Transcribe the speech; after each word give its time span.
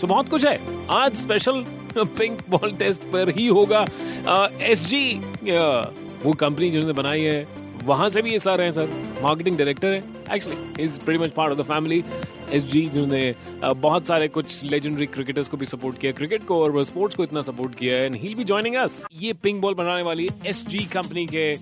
तो 0.00 0.06
बहुत 0.06 0.28
कुछ 0.28 0.44
है। 0.46 0.86
आज 0.90 1.14
स्पेशल 1.16 1.64
पिंक 1.96 2.38
बॉल 2.50 2.72
टेस्ट 2.78 3.02
पर 3.12 3.30
ही 3.38 3.46
होगा। 3.48 3.80
एस 4.62 4.84
जी 4.88 5.02
वो 6.24 6.32
कंपनी 6.34 6.70
जिन्होंने 6.70 6.94
बनाई 6.94 7.22
है, 7.22 7.46
वहाँ 7.84 8.08
से 8.10 8.22
भी 8.22 8.32
ये 8.32 8.38
सर 8.38 8.60
हैं 8.60 8.70
सर 8.72 8.88
मार्केटिंग 9.22 9.56
डायरेक्टर 9.58 9.88
है. 9.88 10.00
Actually 10.34 10.82
is 10.84 10.98
very 11.06 11.18
much 11.18 11.30
part 11.32 11.52
of 11.52 11.58
the 11.58 11.62
family 11.64 12.02
S 12.52 12.64
G 12.72 12.82
जिन्होंने 12.88 13.34
बहुत 13.64 14.06
सारे 14.06 14.28
कुछ 14.28 14.62
लेजेंडरी 14.64 15.06
क्रिकेटर्स 15.08 15.48
को 15.48 15.56
भी 15.56 15.66
सपोर्ट 15.66 15.98
किया। 15.98 16.12
क्रिकेट 16.12 16.44
को 16.44 16.62
और 16.62 16.84
स्पोर्ट्स 16.84 17.16
को 17.16 17.24
इतना 17.24 17.40
सपोर्ट 17.42 17.74
किया 17.74 17.96
है 17.96 18.06
and 18.06 18.16
he 18.16 18.34
be 18.34 18.44
joining 18.44 18.76
us 18.76 19.04
ये 19.20 19.32
पिंक 19.42 19.60
बॉल 19.62 19.74
बनाने 19.74 20.02
वाली 20.02 20.28
एस 20.46 20.64
जी 20.68 20.84
कंपनी 20.92 21.26
के 21.26 21.52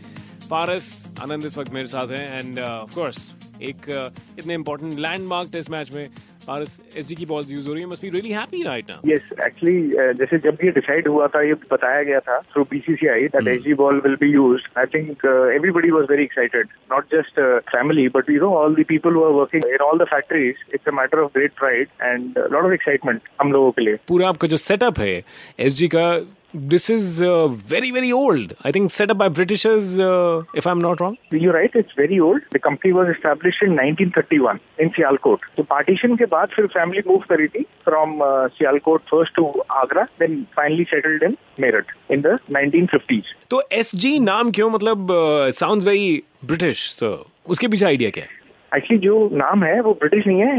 पारस 0.50 0.90
आनंद 1.22 1.44
इस 1.44 1.58
वक्त 1.58 1.72
मेरे 1.72 1.86
साथ 1.86 2.10
हैं 2.10 2.38
एंड 2.38 2.58
ऑफ़ 2.60 2.94
कोर्स 2.94 3.18
एक 3.62 4.12
इतने 4.38 4.54
इंपॉर्टेंट 4.54 4.98
लैंडमार्क 4.98 5.50
टेस्ट 5.52 5.70
मैच 5.70 5.92
में 5.92 6.08
पारस 6.46 6.78
एसजी 6.98 7.14
की 7.14 7.26
बॉल्स 7.26 7.50
यूज़ 7.52 7.68
हो 7.68 7.72
रही 7.74 7.82
है। 7.82 7.88
Must 7.90 8.02
be 8.02 8.08
really 8.10 8.30
happy 8.32 8.62
right 8.62 8.90
now 8.90 9.10
yes 9.10 9.28
actually 9.46 10.14
जैसे 10.18 10.38
जब 10.46 10.64
ये 10.64 10.70
डिसाइड 10.78 11.08
हुआ 11.08 11.26
था 11.34 11.42
ये 11.42 11.54
बताया 11.72 12.02
गया 12.02 12.20
था 12.28 12.38
through 12.52 12.64
BCCI 12.70 13.26
that 13.34 13.48
S G 13.48 13.74
ball 13.82 14.00
will 14.04 14.16
be 14.20 14.30
used 14.32 14.78
I 14.78 14.86
think 14.94 15.24
everybody 15.56 15.90
was 15.90 16.06
very 16.10 16.22
excited 16.22 16.68
not 16.92 17.14
just 17.14 17.40
family 17.70 18.08
but 18.16 18.30
you 18.30 18.40
know 18.40 18.52
all 18.62 18.74
the 18.74 18.84
people 18.88 19.14
who 19.14 19.24
are 19.24 19.32
working 19.40 19.66
in 19.72 19.84
all 19.90 19.98
the 19.98 20.08
factories 20.14 20.64
it's 20.74 20.88
a 20.88 20.96
matter 21.00 21.20
of 21.20 21.30
great 21.36 21.52
pride 21.58 21.88
and 22.02 22.38
lot 22.52 22.64
of 22.64 22.72
excitement 22.72 23.20
हम 23.40 23.52
लोगों 23.52 23.70
के 23.70 23.84
लिए. 23.84 23.96
पूरा 24.08 24.28
आपका 24.28 24.48
जो 24.48 24.56
setup 24.56 24.98
है 25.00 25.22
SG 25.68 25.88
का 25.94 26.08
this 26.54 26.88
is 26.88 27.20
uh, 27.20 27.46
very 27.46 27.90
very 27.90 28.10
old 28.10 28.54
i 28.64 28.72
think 28.72 28.90
set 28.90 29.10
up 29.10 29.18
by 29.18 29.28
britishers 29.28 30.00
uh, 30.00 30.42
if 30.54 30.66
i'm 30.66 30.78
not 30.78 30.98
wrong 30.98 31.18
you're 31.30 31.52
right 31.52 31.74
it's 31.74 31.92
very 31.92 32.18
old 32.18 32.40
the 32.52 32.58
company 32.58 32.90
was 32.90 33.06
established 33.14 33.62
in 33.62 33.76
1931 33.76 34.58
in 34.78 34.88
sialkot 34.90 35.38
so 35.56 35.62
partition 35.62 36.16
ke 36.16 36.28
baad 36.36 36.56
fir 36.56 36.66
family 36.68 37.02
move 37.10 37.28
kari 37.28 37.48
thi 37.48 37.66
from 37.84 38.22
uh, 38.22 38.48
sialkot 38.56 39.04
first 39.12 39.34
to 39.34 39.46
agra 39.82 40.08
then 40.22 40.40
finally 40.56 40.88
settled 40.94 41.22
in 41.22 41.36
meerut 41.58 41.94
in 42.08 42.24
the 42.28 42.34
1950s 42.58 43.36
तो 43.50 43.62
SG 43.82 44.18
नाम 44.20 44.50
क्यों 44.50 44.70
मतलब 44.70 45.06
sounds 45.54 45.86
very 45.86 46.22
British 46.44 46.90
सो 46.90 47.26
उसके 47.46 47.68
पीछे 47.68 47.86
idea 47.86 48.10
क्या 48.10 48.24
है 48.24 48.30
actually 48.76 48.98
जो 49.06 49.28
नाम 49.32 49.64
है 49.64 49.80
वो 49.80 49.94
ब्रिटिश 49.94 50.26
नहीं 50.26 50.40
है 50.40 50.58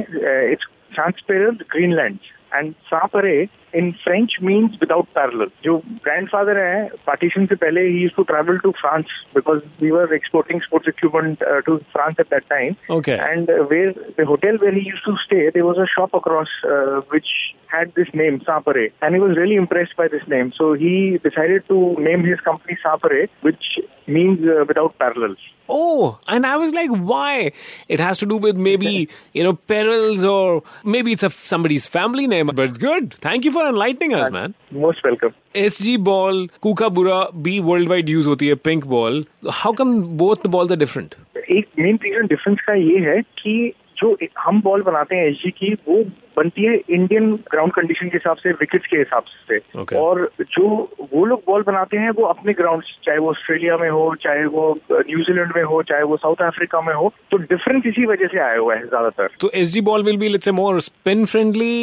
it's 0.51 0.67
transparent 0.93 1.61
Greenland 1.61 2.19
and 2.55 2.73
सापरे 2.85 3.35
in 3.75 3.91
French 4.03 4.35
means 4.43 4.77
without 4.81 5.07
parallel 5.15 5.45
जो 5.63 5.77
ग्रैंडफादर 6.05 6.57
है 6.57 6.87
पार्टीशन 7.07 7.45
से 7.45 7.55
पहले 7.55 7.81
ही 7.87 8.07
to 8.17 8.23
travel 8.31 8.57
to 8.63 8.71
France 8.81 9.19
because 9.35 9.61
we 9.81 9.91
were 9.91 10.13
exporting 10.15 10.61
sports 10.61 10.89
equipment 10.89 11.43
to 11.65 11.77
France 11.93 12.15
at 12.19 12.33
that 12.33 12.43
time 12.49 12.75
and 13.09 13.51
where 13.71 13.93
the 14.19 14.27
hotel 14.27 14.57
where 14.61 14.73
he 14.73 14.89
used 14.89 15.05
to 15.05 15.15
stay 15.23 15.49
there 15.49 15.65
was 15.65 15.79
a 15.79 15.85
shop 15.95 16.15
across 16.15 16.61
which 16.65 17.33
had 17.69 17.93
this 17.95 18.07
name 18.13 18.39
Sapare 18.41 18.91
and 19.01 19.15
he 19.15 19.21
was 19.21 19.37
really 19.37 19.55
impressed 19.55 19.95
by 19.95 20.07
this 20.07 20.23
name. 20.27 20.51
So 20.53 20.73
he 20.73 21.19
decided 21.23 21.67
to 21.67 21.95
name 21.99 22.25
his 22.25 22.39
company 22.41 22.77
Sapare 22.83 23.29
which 23.41 23.67
means 24.08 24.40
uh, 24.54 24.64
without 24.68 24.96
parallels 24.98 25.38
oh 25.68 26.18
and 26.28 26.46
i 26.46 26.56
was 26.62 26.74
like 26.78 26.90
why 27.10 27.50
it 27.88 28.00
has 28.00 28.18
to 28.18 28.26
do 28.26 28.36
with 28.36 28.56
maybe 28.56 29.08
you 29.32 29.42
know 29.42 29.54
perils 29.72 30.24
or 30.32 30.62
maybe 30.84 31.12
it's 31.12 31.22
a 31.22 31.30
somebody's 31.30 31.86
family 31.86 32.26
name 32.26 32.46
but 32.46 32.60
it's 32.60 32.78
good 32.78 33.14
thank 33.28 33.44
you 33.44 33.52
for 33.52 33.66
enlightening 33.68 34.14
us 34.14 34.30
man 34.30 34.54
most 34.70 35.02
welcome 35.04 35.34
SG 35.54 35.96
ball 36.10 36.42
kookaburra 36.66 37.20
भी 37.46 37.54
worldwide 37.70 38.12
use 38.16 38.26
होती 38.32 38.48
है 38.48 38.58
pink 38.68 38.90
ball 38.94 39.22
how 39.62 39.72
come 39.80 39.94
both 40.24 40.44
the 40.48 40.52
balls 40.56 40.76
are 40.76 40.80
different 40.84 41.16
एक 41.50 41.66
main 41.78 41.98
reason 42.02 42.26
difference 42.26 42.60
का 42.66 42.74
ये 42.74 42.98
है 43.06 43.20
कि 43.40 43.54
जो 44.01 44.15
हम 44.39 44.61
बॉल 44.61 44.81
बनाते 44.81 45.15
हैं 45.15 45.27
एसजी 45.27 45.49
की 45.51 45.73
वो 45.87 46.03
बनती 46.37 46.65
है 46.65 46.75
इंडियन 46.89 47.31
ग्राउंड 47.51 47.73
कंडीशन 47.73 48.09
के 48.09 48.17
हिसाब 48.17 48.37
से 48.37 48.51
विकेट्स 48.59 48.87
के 48.87 48.97
हिसाब 48.97 49.23
से। 49.23 49.59
Okay. 49.81 49.97
और 49.97 50.29
जो 50.41 50.67
वो 51.13 51.25
लोग 51.25 51.43
बॉल 51.47 51.63
बनाते 51.67 51.97
हैं 51.97 52.09
वो 52.19 52.25
अपने 52.25 52.53
ग्राउंड 52.53 52.83
चाहे 53.05 53.17
वो 53.17 53.29
ऑस्ट्रेलिया 53.29 53.77
में 53.77 53.89
हो 53.89 54.03
चाहे 54.23 54.45
वो 54.45 54.67
न्यूजीलैंड 54.91 55.51
में 55.55 55.63
हो 55.63 55.81
चाहे 55.89 56.03
वो 56.03 56.17
साउथ 56.17 56.43
अफ्रीका 56.47 56.81
में 56.81 56.93
हो 56.93 57.13
तो 57.31 57.37
डिफरेंस 57.37 57.85
इसी 57.85 58.05
वजह 58.05 58.27
से 58.27 58.39
आया 58.39 58.57
हुआ 58.57 58.75
है 58.75 58.87
ज़्यादातर। 58.87 59.29
तो 59.41 59.51
S 59.61 59.73
G 59.73 59.81
ball 59.91 60.03
will 60.03 60.17
be 60.17 60.29
let's 60.29 60.49
more 60.61 60.79
spin 60.89 61.25
friendly 61.25 61.73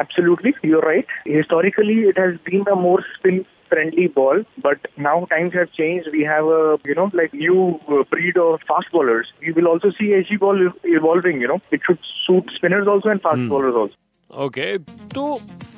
Absolutely, 0.00 0.50
you're 0.64 0.84
right 0.84 1.06
historically 1.28 1.94
it 2.08 2.18
has 2.18 2.34
been 2.48 2.64
a 2.72 2.76
more 2.82 3.00
spin 3.06 3.38
friendly 3.70 4.06
ball 4.10 4.42
but 4.58 4.90
now 4.98 5.16
times 5.32 5.54
have 5.54 5.72
changed 5.72 6.10
we 6.12 6.22
have 6.24 6.50
a 6.50 6.60
you 6.84 6.94
know 6.94 7.08
like 7.12 7.34
new 7.36 7.64
breed 8.10 8.36
of 8.38 8.68
fast 8.68 8.92
bowlers 8.92 9.32
we 9.40 9.52
will 9.52 9.68
also 9.68 9.90
see 9.92 10.10
SG 10.18 10.38
ball 10.38 10.68
evolving 10.98 11.40
you 11.40 11.48
know 11.48 11.60
it 11.70 11.88
should 11.88 11.98
suit 12.26 12.54
spinners 12.56 12.86
also 12.86 13.08
and 13.08 13.22
fast 13.22 13.36
hmm. 13.36 13.48
bowlers 13.48 13.82
also 13.82 13.96
okay 14.30 14.70
तो 15.14 15.36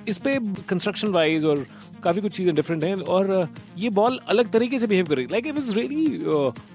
इस 0.09 0.19
पे 0.19 0.39
construction 0.69 1.09
wise 1.13 1.45
और 1.45 1.65
काफ़ी 2.05 2.21
कुछ 2.21 2.37
चीज़ें 2.37 2.55
different 2.55 2.85
हैं 2.85 2.95
और 3.17 3.29
ये 3.79 3.91
बॉल 3.99 4.19
अलग 4.31 4.51
तरीके 4.53 4.79
से 4.79 4.87
बिहेव 4.87 5.07
करेगी 5.07 5.33
लाइक 5.33 5.47
इट 5.47 5.55
वाज 5.55 5.73
रियली 5.77 6.07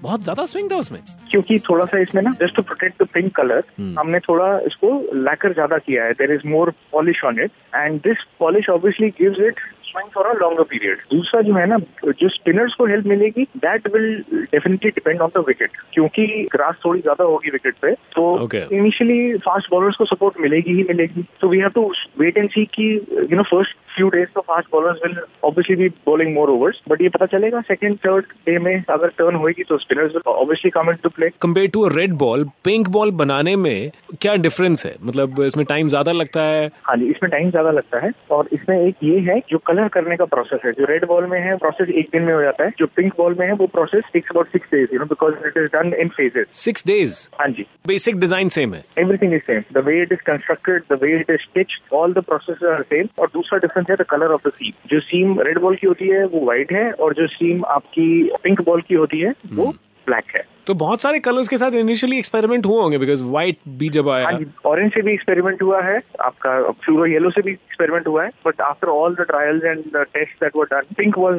बहुत 0.02 0.22
ज़्यादा 0.22 0.44
स्विंग 0.52 0.70
था 0.70 0.76
उसमें 0.76 1.00
क्योंकि 1.30 1.58
थोड़ा 1.68 1.84
सा 1.84 1.98
इसमें 2.02 2.22
ना 2.22 2.32
just 2.42 2.56
to 2.56 2.62
protect 2.70 3.02
the 3.02 3.06
pink 3.14 3.34
colour 3.36 3.64
हमने 3.98 4.20
थोड़ा 4.28 4.48
इसको 4.66 4.90
लैकर 5.22 5.52
ज़्यादा 5.52 5.78
किया 5.88 6.04
है 6.04 6.12
there 6.22 6.32
is 6.34 6.46
more 6.48 6.70
polish 6.92 7.24
on 7.24 7.40
it 7.44 7.50
and 7.74 8.00
this 8.06 8.24
polish 8.38 8.70
obviously 8.70 9.08
gives 9.20 9.40
it 9.48 9.60
swing 9.90 10.08
for 10.14 10.24
a 10.30 10.34
longer 10.42 10.64
period. 10.72 10.98
दूसरा 11.10 11.40
जो 11.42 11.54
है 11.54 11.66
ना 11.66 11.76
जो 12.20 12.28
स्पिनर्स 12.28 12.74
को 12.78 12.86
हेल्प 12.86 13.06
मिलेगी 13.06 13.44
that 13.64 13.88
will 13.94 14.08
definitely 14.52 14.90
depend 14.98 15.20
on 15.20 15.30
the 15.36 15.44
wicket 15.48 15.76
क्योंकि 15.92 16.26
ग्रास 16.52 16.76
थोड़ी 16.84 17.00
ज़्यादा 17.00 17.24
होगी 17.24 17.50
विकेट 17.50 17.74
पे 17.82 17.92
तो 18.16 18.30
इनिशियली 18.54 19.36
फास्ट 19.46 19.70
बॉलर्स 19.70 19.96
को 19.96 20.04
सपोर्ट 20.14 20.40
मिलेगी 20.40 20.74
ही 20.76 20.82
मिलेगी. 20.88 21.22
तो 21.40 21.48
we 21.48 21.58
have 21.58 21.70
to 21.74 21.86
wait 22.20 22.38
and 22.38 22.50
see 22.50 22.64
की 22.74 22.88
you 22.92 23.36
know 23.36 23.42
first 23.50 23.76
few 23.98 24.08
days 24.08 24.28
तो 24.34 24.40
fast 24.48 24.68
bowlers 24.72 24.98
will 25.04 25.16
obviously 25.44 25.76
be 25.76 25.88
bowling 26.06 26.34
more 26.34 26.50
overs 26.50 26.80
but 26.88 27.02
ये 27.02 27.08
पता 27.08 27.26
चलेगा 27.26 27.60
सेकंड 27.68 27.96
थर्ड 28.06 28.24
डे 28.46 28.58
में 28.64 28.74
अगर 28.90 29.08
टर्न 29.18 29.34
होगी 29.36 29.62
तो 29.68 29.78
spinners 29.78 30.12
will 30.12 30.30
obviously 30.32 30.70
come 30.70 30.92
to 31.02 31.08
play 31.16 31.28
compare 31.42 31.70
to 31.74 31.86
red 31.88 32.12
ball 32.18 32.44
pink 32.64 32.88
ball 32.96 33.10
बनाने 33.22 33.54
में 33.56 33.90
क्या 34.20 34.34
डिफरेंस 34.36 34.84
है? 34.86 34.94
मतलब 35.04 35.40
इसमें 35.42 35.64
टाइम 35.66 35.88
ज़्यादा 35.88 36.12
लगता 36.12 36.42
है? 36.42 36.66
हाँ 36.84 36.96
जी 36.96 37.10
इसमें 37.10 37.30
टाइम 37.30 37.50
ज़्यादा 37.50 37.70
लगता 37.70 38.04
है 38.04 38.10
और 38.30 38.48
इसमें 38.52 38.76
एक 38.78 39.02
ये 39.04 39.18
है 39.28 39.38
जो 39.50 39.58
कलर 39.66 39.88
करने 39.88 40.16
का 40.16 40.24
प्रोसेस 40.34 40.60
है। 40.64 40.72
जो 40.72 40.84
रेड 40.90 41.04
बॉल 41.08 41.26
में 41.30 41.38
है 41.40 41.56
प्रोसेस 41.56 41.88
एक 41.94 42.08
दिन 42.12 42.22
में 42.22 42.32
हो 42.34 42.40
जाता 42.42 42.64
है। 42.64 42.72
जो 42.78 42.86
पिंक 42.96 43.12
बॉल 43.18 43.36
में 43.40 43.46
है 43.46 43.52
वो 43.54 43.66
process 43.74 44.04
takes 44.12 44.30
about 44.30 44.48
six 44.52 44.70
days 44.72 44.94
you 44.94 44.98
know 45.00 45.06
because 45.06 45.34
it 45.46 45.56
is 45.56 45.66
done 45.76 45.92
in 46.00 46.08
phases 46.16 46.46
six 46.60 46.86
days 46.86 47.18
हाँ 47.40 47.48
जी। 47.48 47.66
बेसिक 47.86 48.18
डिज़ाइन 48.20 48.48
सेम 48.58 48.74
है? 48.74 48.82
Everything 48.98 49.34
is 49.34 49.42
same 49.46 49.62
the 49.74 49.84
way 49.86 50.00
it 50.02 50.12
is 50.12 50.22
constructed 50.26 50.82
the 50.92 50.98
way 51.02 51.14
it 51.20 51.30
is 51.30 51.42
stitch 51.42 51.78
all 51.94 52.12
the 52.12 52.24
process 52.28 52.64
are 52.72 52.82
same 52.84 53.08
और 53.18 53.30
दूसरा 53.34 53.58
difference 53.58 53.87
है 53.90 53.96
the 53.96 54.02
colour 54.02 54.26
of 54.26 54.48
the 54.48 54.52
seam 54.52 54.72
जो 54.86 55.00
seam 55.00 55.40
red 55.40 55.58
ball 55.58 55.76
की 55.76 55.86
होती 55.86 56.08
है 56.08 56.24
वो 56.26 56.44
व्हाइट 56.44 56.72
है 56.72 56.90
और 56.92 57.14
जो 57.14 57.26
सीम 57.26 57.64
आपकी 57.64 58.08
पिंक 58.42 58.60
बॉल 58.60 58.80
की 58.80 58.94
होती 58.94 59.20
है 59.20 59.34
वो 59.52 59.66
ब्लैक 60.06 60.36
है। 60.36 60.42
तो 60.68 60.74
बहुत 60.74 61.00
सारे 61.00 61.18
कलर्स 61.18 61.48
के 61.48 61.58
साथ 61.58 61.70
इनिशियली 61.70 62.18
एक्सपेरिमेंट 62.18 62.66
हुए 62.66 62.80
होंगे 62.82 62.98
बिकॉज़ 62.98 63.24
व्हाइट 63.24 63.56
भी 63.68 63.88
जब 63.88 64.08
आया। 64.08 64.38
ऑरेंज 64.66 64.92
से 64.94 65.02
भी 65.02 65.12
एक्सपेरिमेंट 65.12 65.62
हुआ 65.62 65.80
है 65.82 66.00
आपका 66.20 66.70
फ्लूरो 66.70 67.06
येलो 67.06 67.30
से 67.30 67.42
भी 67.42 67.52
एक्सपेरिमेंट 67.52 68.06
हुआ 68.06 68.24
है 68.24 68.30
but 68.46 68.60
after 68.60 68.88
all 68.88 69.14
the 69.14 69.20
trials 69.20 69.64
and 69.64 69.78
the 69.78 70.06
test 70.14 70.44
that 70.44 70.52
were 70.56 70.64
done 70.64 70.82
pink 70.98 71.18
was 71.18 71.36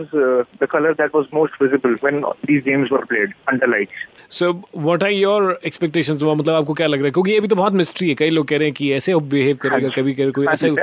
the 0.62 0.68
colour 0.72 0.92
that 0.92 1.12
was 1.16 1.26
most 1.34 1.62
visible 1.62 1.94
when 1.94 2.22
these 2.46 2.64
games 2.64 2.92
were 2.92 3.06
played 3.06 3.34
under 3.48 3.70
lights 3.70 4.08
so 4.30 4.52
what 4.78 5.04
are 5.04 5.12
your 5.12 5.60
expectations 5.66 6.24
मतलब 6.24 6.54
आपको 6.54 6.74
क्या 6.74 6.88
लग 6.88 7.00
रहा 7.00 7.06
है? 7.06 7.12
क्योंकि 7.12 7.32
ये 7.32 7.40
भी 7.40 7.48
तो 7.48 7.56
बहुत 7.56 7.74
मिस्ट्री 7.74 8.10
है। 8.10 8.16
कई 8.16 8.30
लोग 8.30 8.48
कह 8.48 8.58
रहे 8.58 8.68
हैं 8.68 8.74
कि 8.74 8.94
ऐसे 8.94 9.16
बिहेव 9.16 9.58
करेगा 9.62 9.90
कभी 9.90 10.14
कभी 10.14 10.32
कोई 10.32 10.48
ऐसे 10.48 10.76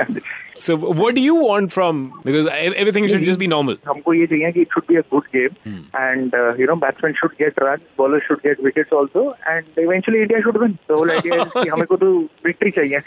So 0.59 0.75
what 0.99 1.15
do 1.15 1.21
you 1.23 1.33
want 1.35 1.71
from 1.73 1.97
because 2.27 2.47
everything 2.81 3.07
should 3.09 3.25
just 3.25 3.39
be 3.41 3.47
normal. 3.47 3.75
हमको 3.87 4.13
ये 4.13 4.25
चाहिए 4.27 4.51
कि 4.51 4.63
should 4.65 4.87
be 4.91 4.95
a 4.99 5.03
good 5.15 5.27
game 5.35 5.57
hmm. 5.67 5.83
and 6.03 6.37
uh, 6.37 6.53
you 6.61 6.67
know 6.69 6.77
batsmen 6.83 7.13
should 7.19 7.35
get 7.41 7.61
runs, 7.65 7.83
bowlers 7.99 8.25
should 8.37 8.43
get 8.43 8.63
wickets 8.63 8.91
also 8.91 9.35
and 9.47 9.65
eventually 9.77 10.21
India 10.21 10.41
should 10.41 10.59
win. 10.59 10.77
The 10.87 10.95
whole 10.95 11.11
idea 11.11 11.39
is 11.43 11.51
कि 11.53 11.69
हमें 11.69 11.85
को 11.85 11.97
तो 11.97 12.11
victory 12.47 12.71
चाहिए. 12.75 12.99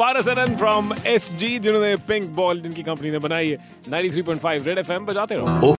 पारस 0.00 0.28
Anant 0.28 0.58
from 0.58 0.92
SG 1.06 1.58
जिन्होंने 1.58 1.96
pink 2.08 2.24
ball 2.36 2.60
जिनकी 2.60 2.82
company 2.82 3.10
ने 3.10 3.18
बनाई 3.18 3.50
है 3.50 3.56
93.5 3.90 4.66
रेड 4.66 4.78
एफएम 4.78 5.06
बजाते 5.06 5.34
रहो 5.34 5.70